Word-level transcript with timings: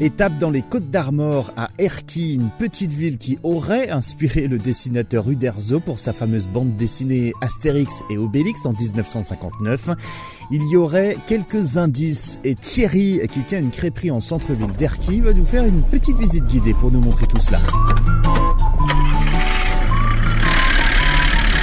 Étape 0.00 0.38
dans 0.38 0.50
les 0.50 0.62
Côtes 0.62 0.90
d'Armor 0.90 1.52
à 1.56 1.70
Erquy, 1.78 2.34
une 2.34 2.50
petite 2.58 2.90
ville 2.90 3.18
qui 3.18 3.38
aurait 3.42 3.90
inspiré 3.90 4.48
le 4.48 4.58
dessinateur 4.58 5.30
Uderzo 5.30 5.80
pour 5.80 5.98
sa 5.98 6.12
fameuse 6.12 6.48
bande 6.48 6.76
dessinée 6.76 7.32
Astérix 7.40 8.02
et 8.08 8.16
Obélix 8.16 8.64
en 8.66 8.72
1959. 8.72 9.90
Il 10.50 10.62
y 10.70 10.76
aurait 10.76 11.16
quelques 11.26 11.76
indices 11.76 12.40
et 12.44 12.54
Thierry, 12.54 13.20
qui 13.30 13.42
tient 13.42 13.60
une 13.60 13.70
crêperie 13.70 14.10
en 14.10 14.20
centre-ville 14.20 14.72
d'Erquy, 14.72 15.20
va 15.20 15.32
nous 15.32 15.44
faire 15.44 15.66
une 15.66 15.82
petite 15.82 16.18
visite 16.18 16.46
guidée 16.46 16.74
pour 16.74 16.90
nous 16.90 17.00
montrer 17.00 17.26
tout 17.26 17.40
cela. 17.40 17.60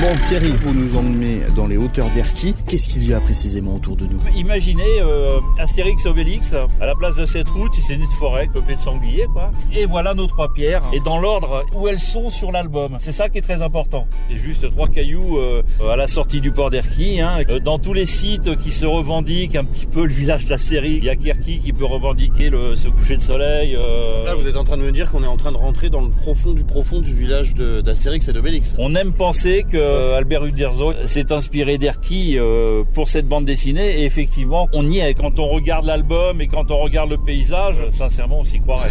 Bon 0.00 0.16
Thierry, 0.26 0.48
vous 0.62 0.72
nous 0.72 0.96
emmenez 0.96 1.40
dans 1.54 1.66
les 1.66 1.76
hauteurs 1.76 2.08
d'Erquy. 2.14 2.54
Qu'est-ce 2.66 2.88
qu'il 2.88 3.06
y 3.06 3.12
a 3.12 3.20
précisément 3.20 3.74
autour 3.74 3.96
de 3.96 4.06
nous? 4.06 4.18
Imaginez 4.34 4.82
euh, 5.02 5.40
Astérix 5.58 6.06
et 6.06 6.08
Obélix, 6.08 6.54
à 6.80 6.86
la 6.86 6.94
place 6.94 7.16
de 7.16 7.26
cette 7.26 7.50
route, 7.50 7.74
c'est 7.86 7.96
une 7.96 8.06
forêt 8.18 8.48
peuplée 8.50 8.76
de 8.76 8.80
sangliers, 8.80 9.26
quoi. 9.30 9.50
Et 9.76 9.84
voilà 9.84 10.14
nos 10.14 10.26
trois 10.26 10.54
pierres, 10.54 10.80
et 10.94 11.00
dans 11.00 11.18
l'ordre 11.18 11.66
où 11.74 11.86
elles 11.86 11.98
sont 11.98 12.30
sur 12.30 12.50
l'album. 12.50 12.96
C'est 12.98 13.12
ça 13.12 13.28
qui 13.28 13.36
est 13.36 13.42
très 13.42 13.60
important. 13.60 14.06
C'est 14.30 14.36
juste 14.36 14.70
trois 14.70 14.88
cailloux 14.88 15.36
euh, 15.36 15.62
à 15.86 15.96
la 15.96 16.08
sortie 16.08 16.40
du 16.40 16.50
port 16.50 16.70
d'Erquy. 16.70 17.20
Hein. 17.20 17.42
Euh, 17.50 17.58
dans 17.58 17.78
tous 17.78 17.92
les 17.92 18.06
sites 18.06 18.56
qui 18.56 18.70
se 18.70 18.86
revendiquent 18.86 19.56
un 19.56 19.64
petit 19.64 19.84
peu 19.84 20.06
le 20.06 20.14
village 20.14 20.46
de 20.46 20.50
la 20.50 20.58
série, 20.58 20.92
il 20.92 21.04
y 21.04 21.10
a 21.10 21.16
qu'Erquy 21.16 21.58
qui 21.58 21.74
peut 21.74 21.84
revendiquer 21.84 22.48
le, 22.48 22.74
ce 22.74 22.88
coucher 22.88 23.18
de 23.18 23.22
soleil. 23.22 23.76
Euh... 23.76 24.24
Là, 24.24 24.34
vous 24.34 24.48
êtes 24.48 24.56
en 24.56 24.64
train 24.64 24.78
de 24.78 24.82
me 24.82 24.92
dire 24.92 25.10
qu'on 25.10 25.22
est 25.24 25.26
en 25.26 25.36
train 25.36 25.52
de 25.52 25.58
rentrer 25.58 25.90
dans 25.90 26.00
le 26.00 26.08
profond 26.08 26.52
du 26.52 26.64
profond 26.64 27.00
du 27.00 27.12
village 27.12 27.54
d'Astérix 27.54 28.26
et 28.28 28.32
d'Obélix. 28.32 28.74
On 28.78 28.94
aime 28.94 29.12
penser 29.12 29.66
que 29.70 29.89
euh, 29.90 30.18
Albert 30.18 30.44
Uderzo 30.44 30.92
s'est 31.06 31.32
inspiré 31.32 31.78
d'Erki 31.78 32.38
euh, 32.38 32.84
pour 32.94 33.08
cette 33.08 33.26
bande 33.26 33.44
dessinée 33.44 34.00
et 34.00 34.04
effectivement 34.04 34.68
on 34.72 34.88
y 34.88 34.98
est. 34.98 35.14
Quand 35.14 35.38
on 35.38 35.48
regarde 35.48 35.86
l'album 35.86 36.40
et 36.40 36.48
quand 36.48 36.70
on 36.70 36.78
regarde 36.78 37.10
le 37.10 37.18
paysage, 37.18 37.76
sincèrement 37.90 38.40
on 38.40 38.44
s'y 38.44 38.60
croirait. 38.60 38.90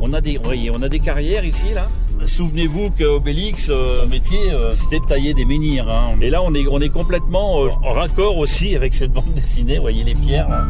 On 0.00 0.12
a 0.12 0.20
des, 0.20 0.38
on 0.72 0.82
a 0.82 0.88
des 0.88 0.98
carrières 0.98 1.44
ici 1.44 1.68
là. 1.74 1.86
Souvenez-vous 2.24 2.90
qu'Obélix, 2.90 3.68
euh, 3.70 4.06
métier, 4.06 4.38
euh, 4.52 4.74
c'était 4.74 5.00
de 5.00 5.06
tailler 5.06 5.32
des 5.32 5.44
menhirs. 5.44 5.88
Hein. 5.88 6.16
Et 6.20 6.28
là, 6.28 6.42
on 6.42 6.52
est, 6.54 6.66
on 6.70 6.80
est 6.80 6.90
complètement 6.90 7.64
euh, 7.64 7.70
en 7.82 7.92
raccord 7.92 8.36
aussi 8.36 8.76
avec 8.76 8.92
cette 8.92 9.12
bande 9.12 9.32
dessinée. 9.34 9.78
Voyez 9.78 10.04
les 10.04 10.14
pierres. 10.14 10.66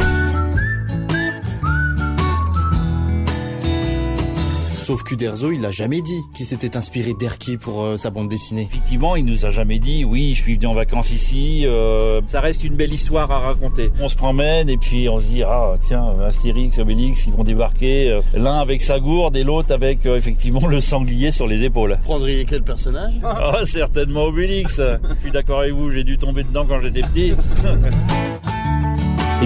Sauf 4.83 5.03
qu'Uderzo, 5.05 5.53
il 5.53 5.61
l'a 5.61 5.71
jamais 5.71 6.01
dit 6.01 6.21
qu'il 6.35 6.47
s'était 6.47 6.77
inspiré 6.77 7.13
d'Erki 7.15 7.57
pour 7.57 7.83
euh, 7.83 7.97
sa 7.97 8.11
bande 8.11 8.29
dessinée. 8.29 8.69
Effectivement, 8.71 9.15
il 9.15 9.25
nous 9.25 9.47
a 9.47 9.51
jamais 9.51 9.79
dit 9.79 10.05
oui, 10.05 10.35
je 10.35 10.43
suis 10.43 10.55
venu 10.55 10.67
en 10.67 10.75
vacances 10.75 11.13
ici. 11.13 11.67
Euh, 11.67 12.21
ça 12.27 12.41
reste 12.41 12.65
une 12.65 12.75
belle 12.75 12.93
histoire 12.93 13.31
à 13.31 13.39
raconter. 13.39 13.93
On 14.01 14.09
se 14.09 14.17
promène 14.17 14.69
et 14.69 14.77
puis 14.77 15.09
on 15.09 15.21
se 15.21 15.27
dit 15.27 15.43
ah 15.43 15.75
tiens, 15.81 16.15
Astérix, 16.27 16.79
Obélix, 16.79 17.27
ils 17.27 17.33
vont 17.33 17.45
débarquer, 17.45 18.11
euh, 18.11 18.21
l'un 18.35 18.59
avec 18.59 18.81
sa 18.81 18.99
gourde 18.99 19.37
et 19.37 19.45
l'autre 19.45 19.73
avec 19.73 20.07
euh, 20.07 20.17
effectivement 20.17 20.67
le 20.67 20.81
sanglier 20.81 21.31
sur 21.31 21.47
les 21.47 21.63
épaules. 21.63 21.99
Vous 22.03 22.09
prendriez 22.09 22.45
quel 22.45 22.63
personnage? 22.63 23.15
Ah 23.23 23.61
certainement 23.65 24.25
Obélix. 24.25 24.81
je 24.81 25.21
suis 25.21 25.31
d'accord 25.31 25.61
avec 25.61 25.73
vous, 25.73 25.91
j'ai 25.91 26.05
dû 26.05 26.17
tomber 26.19 26.43
dedans 26.43 26.65
quand 26.67 26.81
j'étais 26.81 27.03
petit. 27.03 27.33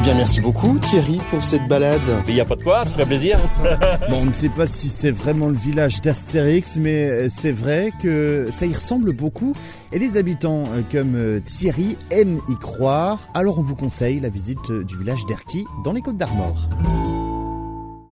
Bien, 0.05 0.17
merci 0.17 0.43
beaucoup 0.43 0.79
Thierry 0.81 1.19
pour 1.31 1.43
cette 1.43 1.67
balade. 1.67 1.99
Il 2.29 2.35
n'y 2.35 2.41
a 2.41 2.45
pas 2.45 2.57
de 2.57 2.63
quoi, 2.63 2.85
ça 2.85 2.93
fait 2.93 3.07
plaisir. 3.07 3.39
bon, 4.11 4.19
on 4.21 4.25
ne 4.27 4.33
sait 4.33 4.51
pas 4.51 4.67
si 4.67 4.91
c'est 4.91 5.11
vraiment 5.11 5.49
le 5.49 5.57
village 5.57 6.03
d'Astérix, 6.03 6.77
mais 6.77 7.31
c'est 7.31 7.53
vrai 7.53 7.91
que 8.03 8.49
ça 8.53 8.67
y 8.67 8.75
ressemble 8.75 9.15
beaucoup. 9.15 9.55
Et 9.93 9.99
les 9.99 10.19
habitants 10.19 10.65
comme 10.93 11.41
Thierry 11.47 11.97
aiment 12.11 12.41
y 12.51 12.57
croire. 12.57 13.31
Alors 13.33 13.59
on 13.59 13.63
vous 13.63 13.77
conseille 13.77 14.21
la 14.21 14.29
visite 14.29 14.71
du 14.71 14.99
village 14.99 15.25
d'Erquy 15.25 15.65
dans 15.85 15.95
les 15.95 16.03
Côtes 16.03 16.19
d'Armor. 16.19 16.69